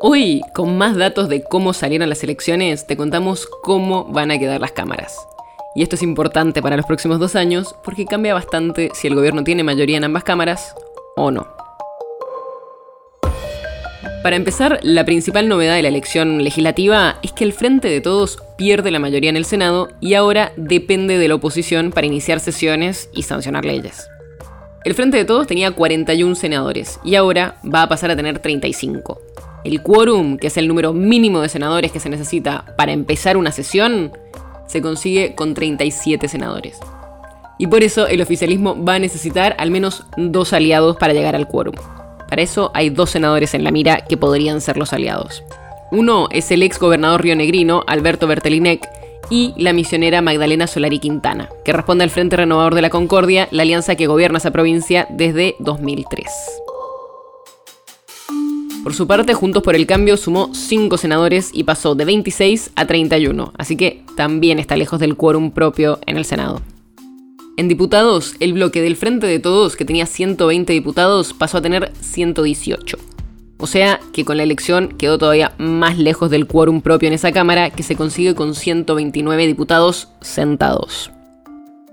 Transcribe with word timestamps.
Hoy, 0.00 0.42
con 0.54 0.78
más 0.78 0.96
datos 0.96 1.28
de 1.28 1.42
cómo 1.42 1.72
salieron 1.72 2.08
las 2.08 2.22
elecciones, 2.22 2.86
te 2.86 2.96
contamos 2.96 3.48
cómo 3.64 4.04
van 4.04 4.30
a 4.30 4.38
quedar 4.38 4.60
las 4.60 4.70
cámaras. 4.70 5.16
Y 5.74 5.82
esto 5.82 5.96
es 5.96 6.04
importante 6.04 6.62
para 6.62 6.76
los 6.76 6.86
próximos 6.86 7.18
dos 7.18 7.34
años 7.34 7.74
porque 7.82 8.06
cambia 8.06 8.32
bastante 8.32 8.90
si 8.94 9.08
el 9.08 9.16
gobierno 9.16 9.42
tiene 9.42 9.64
mayoría 9.64 9.96
en 9.96 10.04
ambas 10.04 10.22
cámaras 10.22 10.72
o 11.16 11.32
no. 11.32 11.48
Para 14.22 14.36
empezar, 14.36 14.78
la 14.84 15.04
principal 15.04 15.48
novedad 15.48 15.74
de 15.74 15.82
la 15.82 15.88
elección 15.88 16.44
legislativa 16.44 17.18
es 17.24 17.32
que 17.32 17.42
el 17.42 17.52
Frente 17.52 17.88
de 17.88 18.00
Todos 18.00 18.38
pierde 18.56 18.92
la 18.92 19.00
mayoría 19.00 19.30
en 19.30 19.36
el 19.36 19.44
Senado 19.44 19.88
y 20.00 20.14
ahora 20.14 20.52
depende 20.56 21.18
de 21.18 21.26
la 21.26 21.34
oposición 21.34 21.90
para 21.90 22.06
iniciar 22.06 22.38
sesiones 22.38 23.10
y 23.12 23.24
sancionar 23.24 23.64
leyes. 23.64 24.06
El 24.84 24.94
Frente 24.94 25.16
de 25.16 25.24
Todos 25.24 25.48
tenía 25.48 25.72
41 25.72 26.36
senadores 26.36 27.00
y 27.04 27.16
ahora 27.16 27.56
va 27.64 27.82
a 27.82 27.88
pasar 27.88 28.12
a 28.12 28.16
tener 28.16 28.38
35. 28.38 29.20
El 29.64 29.82
quórum, 29.82 30.36
que 30.36 30.46
es 30.46 30.56
el 30.56 30.68
número 30.68 30.92
mínimo 30.92 31.40
de 31.40 31.48
senadores 31.48 31.92
que 31.92 32.00
se 32.00 32.08
necesita 32.08 32.64
para 32.76 32.92
empezar 32.92 33.36
una 33.36 33.52
sesión, 33.52 34.12
se 34.66 34.82
consigue 34.82 35.34
con 35.34 35.54
37 35.54 36.28
senadores. 36.28 36.78
Y 37.58 37.66
por 37.66 37.82
eso 37.82 38.06
el 38.06 38.22
oficialismo 38.22 38.82
va 38.82 38.94
a 38.94 38.98
necesitar 39.00 39.56
al 39.58 39.70
menos 39.70 40.04
dos 40.16 40.52
aliados 40.52 40.96
para 40.96 41.12
llegar 41.12 41.34
al 41.34 41.48
quórum. 41.48 41.74
Para 42.28 42.42
eso 42.42 42.70
hay 42.74 42.90
dos 42.90 43.10
senadores 43.10 43.54
en 43.54 43.64
la 43.64 43.70
mira 43.70 44.02
que 44.08 44.16
podrían 44.16 44.60
ser 44.60 44.76
los 44.76 44.92
aliados. 44.92 45.42
Uno 45.90 46.28
es 46.30 46.50
el 46.50 46.62
ex 46.62 46.78
gobernador 46.78 47.22
rionegrino, 47.22 47.82
Alberto 47.86 48.26
Bertelinec, 48.26 48.86
y 49.30 49.54
la 49.56 49.72
misionera 49.72 50.22
Magdalena 50.22 50.66
Solari 50.66 50.98
Quintana, 51.00 51.48
que 51.64 51.72
responde 51.72 52.04
al 52.04 52.10
Frente 52.10 52.36
Renovador 52.36 52.74
de 52.74 52.82
la 52.82 52.90
Concordia, 52.90 53.48
la 53.50 53.62
alianza 53.62 53.96
que 53.96 54.06
gobierna 54.06 54.38
esa 54.38 54.50
provincia 54.50 55.06
desde 55.10 55.54
2003. 55.58 56.26
Por 58.88 58.94
su 58.94 59.06
parte, 59.06 59.34
Juntos 59.34 59.62
por 59.62 59.76
el 59.76 59.86
Cambio 59.86 60.16
sumó 60.16 60.54
5 60.54 60.96
senadores 60.96 61.50
y 61.52 61.64
pasó 61.64 61.94
de 61.94 62.06
26 62.06 62.70
a 62.74 62.86
31, 62.86 63.52
así 63.58 63.76
que 63.76 64.02
también 64.16 64.58
está 64.58 64.78
lejos 64.78 64.98
del 64.98 65.14
quórum 65.14 65.50
propio 65.50 65.98
en 66.06 66.16
el 66.16 66.24
Senado. 66.24 66.62
En 67.58 67.68
diputados, 67.68 68.34
el 68.40 68.54
bloque 68.54 68.80
del 68.80 68.96
Frente 68.96 69.26
de 69.26 69.40
Todos, 69.40 69.76
que 69.76 69.84
tenía 69.84 70.06
120 70.06 70.72
diputados, 70.72 71.34
pasó 71.34 71.58
a 71.58 71.60
tener 71.60 71.92
118. 72.00 72.96
O 73.58 73.66
sea 73.66 74.00
que 74.14 74.24
con 74.24 74.38
la 74.38 74.42
elección 74.42 74.88
quedó 74.96 75.18
todavía 75.18 75.52
más 75.58 75.98
lejos 75.98 76.30
del 76.30 76.46
quórum 76.46 76.80
propio 76.80 77.08
en 77.08 77.12
esa 77.12 77.30
Cámara, 77.30 77.68
que 77.68 77.82
se 77.82 77.94
consigue 77.94 78.34
con 78.34 78.54
129 78.54 79.46
diputados 79.46 80.08
sentados. 80.22 81.10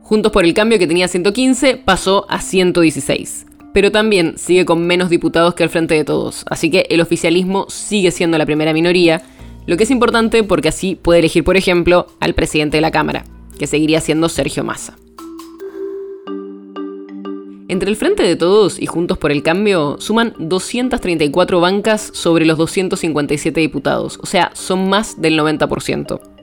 Juntos 0.00 0.32
por 0.32 0.46
el 0.46 0.54
Cambio, 0.54 0.78
que 0.78 0.86
tenía 0.86 1.06
115, 1.06 1.76
pasó 1.76 2.24
a 2.30 2.40
116 2.40 3.47
pero 3.72 3.92
también 3.92 4.38
sigue 4.38 4.64
con 4.64 4.86
menos 4.86 5.10
diputados 5.10 5.54
que 5.54 5.62
el 5.62 5.70
Frente 5.70 5.94
de 5.94 6.04
Todos, 6.04 6.44
así 6.48 6.70
que 6.70 6.86
el 6.90 7.00
oficialismo 7.00 7.66
sigue 7.68 8.10
siendo 8.10 8.38
la 8.38 8.46
primera 8.46 8.72
minoría, 8.72 9.22
lo 9.66 9.76
que 9.76 9.84
es 9.84 9.90
importante 9.90 10.42
porque 10.42 10.68
así 10.68 10.94
puede 10.94 11.20
elegir, 11.20 11.44
por 11.44 11.56
ejemplo, 11.56 12.06
al 12.20 12.34
presidente 12.34 12.78
de 12.78 12.80
la 12.80 12.90
Cámara, 12.90 13.24
que 13.58 13.66
seguiría 13.66 14.00
siendo 14.00 14.28
Sergio 14.28 14.64
Massa. 14.64 14.96
Entre 17.68 17.90
el 17.90 17.96
Frente 17.96 18.22
de 18.22 18.34
Todos 18.34 18.80
y 18.80 18.86
Juntos 18.86 19.18
por 19.18 19.30
el 19.30 19.42
Cambio 19.42 19.96
suman 19.98 20.34
234 20.38 21.60
bancas 21.60 22.10
sobre 22.14 22.46
los 22.46 22.56
257 22.56 23.60
diputados, 23.60 24.18
o 24.22 24.26
sea, 24.26 24.50
son 24.54 24.88
más 24.88 25.20
del 25.20 25.38
90%. 25.38 26.37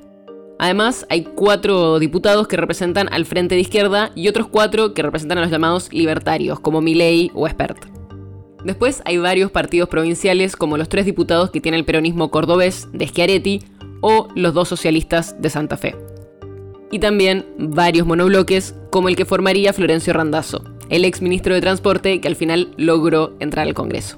Además, 0.58 1.06
hay 1.10 1.24
cuatro 1.24 2.00
diputados 2.00 2.48
que 2.48 2.58
representan 2.58 3.12
al 3.12 3.26
Frente 3.26 3.56
de 3.56 3.62
Izquierda 3.62 4.12
y 4.16 4.30
otros 4.30 4.48
cuatro 4.48 4.94
que 4.94 5.02
representan 5.02 5.38
a 5.38 5.42
los 5.42 5.52
llamados 5.52 5.92
libertarios, 5.92 6.60
como 6.60 6.82
Milei 6.82 7.32
o 7.34 7.46
Espert. 7.46 7.78
Después 8.64 9.02
hay 9.06 9.18
varios 9.18 9.52
partidos 9.52 9.90
provinciales, 9.90 10.56
como 10.56 10.78
los 10.78 10.90
tres 10.90 11.06
diputados 11.06 11.52
que 11.52 11.62
tiene 11.62 11.78
el 11.78 11.86
peronismo 11.86 12.32
cordobés 12.32 12.88
de 12.94 13.08
Schiaretti 13.08 13.64
o 14.02 14.30
los 14.36 14.54
dos 14.54 14.70
socialistas 14.70 15.40
de 15.42 15.50
Santa 15.50 15.78
Fe. 15.78 15.96
Y 16.92 17.00
también 17.00 17.46
varios 17.58 18.08
monobloques, 18.08 18.76
como 18.90 19.10
el 19.10 19.16
que 19.16 19.26
formaría 19.26 19.74
Florencio 19.74 20.14
Randazzo, 20.14 20.64
el 20.90 21.06
ex 21.06 21.22
ministro 21.22 21.54
de 21.54 21.62
Transporte 21.62 22.22
que 22.22 22.28
al 22.28 22.36
final 22.36 22.74
logró 22.78 23.36
entrar 23.40 23.68
al 23.68 23.74
Congreso. 23.74 24.18